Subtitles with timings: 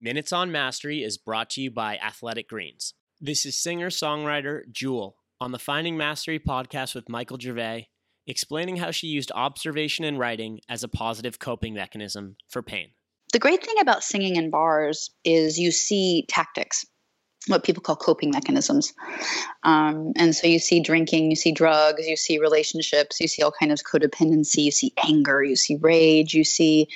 [0.00, 2.94] Minutes on Mastery is brought to you by Athletic Greens.
[3.20, 7.88] This is singer songwriter Jewel on the Finding Mastery podcast with Michael Gervais,
[8.24, 12.90] explaining how she used observation and writing as a positive coping mechanism for pain.
[13.32, 16.86] The great thing about singing in bars is you see tactics,
[17.48, 18.94] what people call coping mechanisms.
[19.64, 23.50] Um, and so you see drinking, you see drugs, you see relationships, you see all
[23.50, 26.86] kinds of codependency, you see anger, you see rage, you see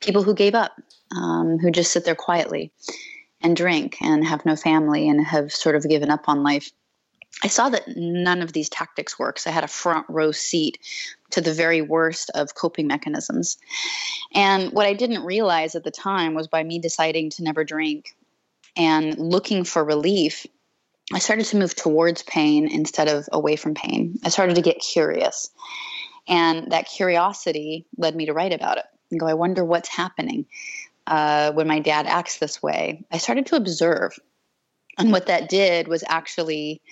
[0.00, 0.72] people who gave up
[1.14, 2.72] um, who just sit there quietly
[3.40, 6.70] and drink and have no family and have sort of given up on life.
[7.42, 9.46] I saw that none of these tactics works.
[9.46, 10.78] I had a front row seat
[11.30, 13.58] to the very worst of coping mechanisms.
[14.34, 18.16] And what I didn't realize at the time was by me deciding to never drink
[18.76, 20.46] and looking for relief,
[21.12, 24.18] I started to move towards pain instead of away from pain.
[24.24, 25.50] I started to get curious.
[26.28, 30.46] And that curiosity led me to write about it and go, I wonder what's happening
[31.08, 34.18] uh, when my dad acts this way, I started to observe.
[34.98, 36.82] And what that did was actually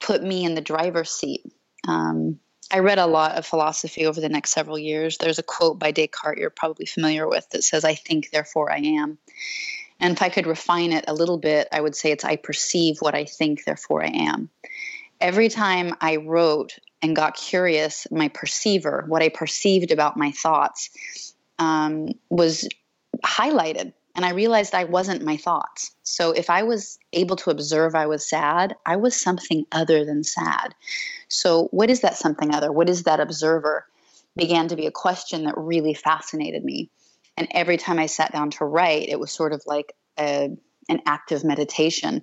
[0.00, 1.44] put me in the driver's seat.
[1.86, 2.40] Um,
[2.72, 5.18] I read a lot of philosophy over the next several years.
[5.18, 8.78] There's a quote by Descartes you're probably familiar with that says, I think, therefore I
[8.78, 9.18] am.
[10.00, 12.96] And if I could refine it a little bit, I would say it's I perceive
[13.00, 14.50] what I think, therefore I am.
[15.20, 21.34] Every time I wrote and got curious, my perceiver, what I perceived about my thoughts,
[21.58, 22.66] um, was
[23.24, 25.92] highlighted and I realized I wasn't my thoughts.
[26.02, 30.24] So if I was able to observe I was sad, I was something other than
[30.24, 30.74] sad.
[31.28, 32.72] So what is that something other?
[32.72, 33.86] What is that observer?
[34.36, 36.90] Began to be a question that really fascinated me.
[37.36, 40.50] And every time I sat down to write, it was sort of like a,
[40.88, 42.22] an active meditation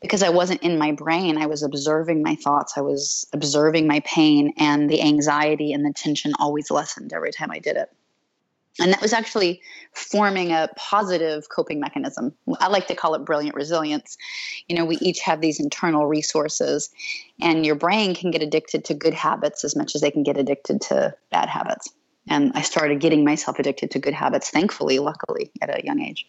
[0.00, 1.36] because I wasn't in my brain.
[1.38, 5.92] I was observing my thoughts, I was observing my pain, and the anxiety and the
[5.92, 7.90] tension always lessened every time I did it.
[8.78, 12.34] And that was actually forming a positive coping mechanism.
[12.60, 14.18] I like to call it brilliant resilience.
[14.68, 16.90] You know, we each have these internal resources,
[17.40, 20.36] and your brain can get addicted to good habits as much as they can get
[20.36, 21.90] addicted to bad habits.
[22.28, 26.26] And I started getting myself addicted to good habits, thankfully, luckily, at a young age.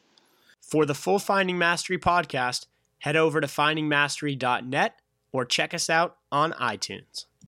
[0.61, 2.67] For the full Finding Mastery podcast,
[2.99, 4.99] head over to findingmastery.net
[5.31, 7.25] or check us out on iTunes.